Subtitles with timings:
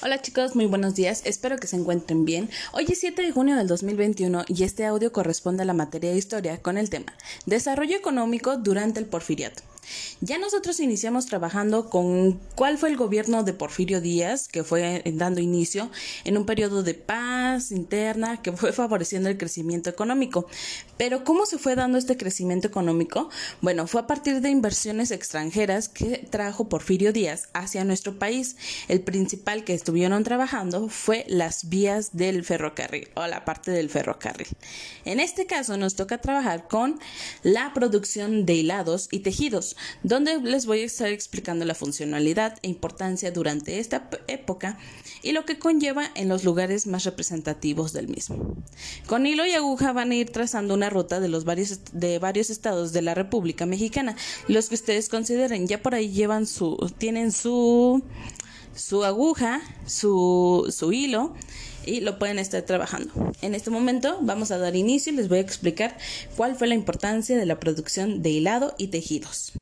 [0.00, 2.48] Hola chicos, muy buenos días, espero que se encuentren bien.
[2.72, 6.16] Hoy es 7 de junio del 2021 y este audio corresponde a la materia de
[6.16, 7.14] historia con el tema
[7.46, 9.62] Desarrollo económico durante el porfiriato.
[10.20, 15.40] Ya nosotros iniciamos trabajando con cuál fue el gobierno de Porfirio Díaz, que fue dando
[15.40, 15.90] inicio
[16.24, 20.46] en un periodo de paz interna que fue favoreciendo el crecimiento económico.
[20.96, 23.30] Pero ¿cómo se fue dando este crecimiento económico?
[23.60, 28.56] Bueno, fue a partir de inversiones extranjeras que trajo Porfirio Díaz hacia nuestro país.
[28.88, 34.48] El principal que estuvieron trabajando fue las vías del ferrocarril o la parte del ferrocarril.
[35.04, 36.98] En este caso nos toca trabajar con
[37.42, 42.68] la producción de hilados y tejidos donde les voy a estar explicando la funcionalidad e
[42.68, 44.78] importancia durante esta época
[45.22, 48.56] y lo que conlleva en los lugares más representativos del mismo.
[49.06, 52.50] Con hilo y aguja van a ir trazando una ruta de los varios de varios
[52.50, 57.32] estados de la República Mexicana, los que ustedes consideren, ya por ahí llevan su tienen
[57.32, 58.02] su
[58.78, 61.34] su aguja, su, su hilo
[61.84, 63.12] y lo pueden estar trabajando.
[63.42, 65.96] En este momento vamos a dar inicio y les voy a explicar
[66.36, 69.57] cuál fue la importancia de la producción de hilado y tejidos.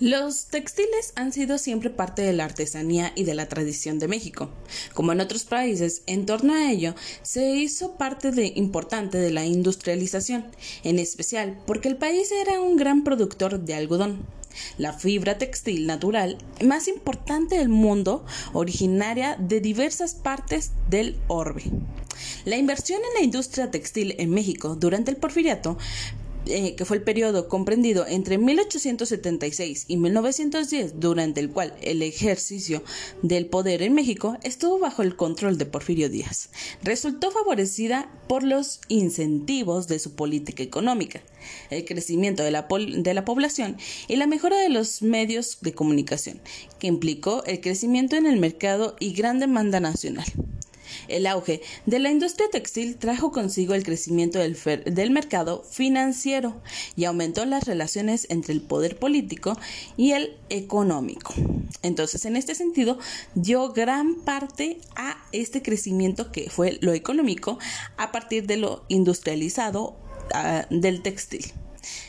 [0.00, 4.50] Los textiles han sido siempre parte de la artesanía y de la tradición de México.
[4.94, 10.46] Como en otros países, en torno a ello se hizo parte importante de la industrialización,
[10.84, 14.26] en especial porque el país era un gran productor de algodón,
[14.78, 21.64] la fibra textil natural más importante del mundo, originaria de diversas partes del orbe.
[22.44, 25.78] La inversión en la industria textil en México durante el porfiriato
[26.46, 32.82] eh, que fue el periodo comprendido entre 1876 y 1910, durante el cual el ejercicio
[33.22, 36.50] del poder en México estuvo bajo el control de Porfirio Díaz,
[36.82, 41.22] resultó favorecida por los incentivos de su política económica,
[41.70, 43.76] el crecimiento de la, de la población
[44.08, 46.40] y la mejora de los medios de comunicación,
[46.80, 50.26] que implicó el crecimiento en el mercado y gran demanda nacional.
[51.08, 56.60] El auge de la industria textil trajo consigo el crecimiento del, del, mercado financiero
[56.96, 59.58] y aumentó las relaciones entre el poder político
[59.96, 61.34] y el económico.
[61.82, 62.98] Entonces, en este sentido,
[63.34, 67.58] dio gran parte a este crecimiento que fue lo económico
[67.96, 69.96] a partir de lo industrializado
[70.34, 71.52] ah, del textil.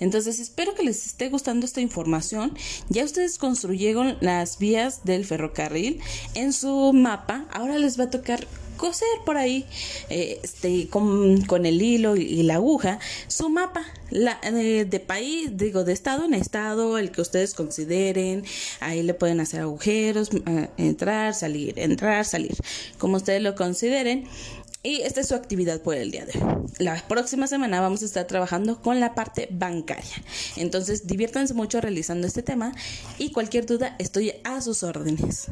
[0.00, 2.56] Entonces espero que les esté gustando esta información.
[2.88, 6.00] Ya ustedes construyeron las vías del ferrocarril
[6.34, 7.46] en su mapa.
[7.52, 8.46] Ahora les va a tocar
[8.78, 9.66] coser por ahí
[10.08, 15.92] eh, este, con, el hilo y, la aguja su mapa la, de país, digo, de
[15.92, 18.44] estado en estado, el que ustedes consideren.
[18.80, 22.56] Ahí le pueden hacer agujeros, eh, entrar, salir, entrar, salir,
[22.98, 24.26] como ustedes lo consideren.
[24.82, 26.66] Y esta es su actividad por el día de hoy.
[26.78, 30.22] La próxima semana vamos a estar trabajando con la parte bancaria.
[30.56, 32.72] Entonces, diviértanse mucho realizando este tema
[33.18, 35.50] y cualquier duda estoy a sus órdenes.